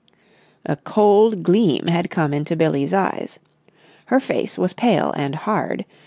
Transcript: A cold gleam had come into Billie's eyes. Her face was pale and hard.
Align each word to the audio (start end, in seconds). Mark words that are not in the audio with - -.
A 0.65 0.77
cold 0.77 1.43
gleam 1.43 1.85
had 1.85 2.09
come 2.09 2.33
into 2.33 2.55
Billie's 2.55 2.91
eyes. 2.91 3.37
Her 4.07 4.19
face 4.19 4.57
was 4.57 4.73
pale 4.73 5.13
and 5.15 5.35
hard. 5.35 5.85